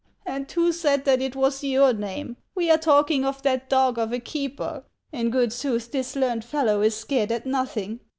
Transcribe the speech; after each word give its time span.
And 0.25 0.51
who 0.51 0.71
said 0.71 1.05
that 1.05 1.21
it 1.21 1.35
was 1.35 1.63
your 1.63 1.93
name? 1.93 2.35
We 2.55 2.71
are 2.71 2.77
talk 2.79 3.11
ing 3.11 3.23
of 3.23 3.43
that 3.43 3.69
dog 3.69 3.99
of 3.99 4.11
a 4.11 4.17
keeper. 4.17 4.83
In 5.11 5.29
good 5.29 5.53
sooth, 5.53 5.91
this 5.91 6.15
learned 6.15 6.43
fellow 6.43 6.81
is 6.81 6.95
scared 6.97 7.31
at 7.31 7.45
nothing. 7.45 7.99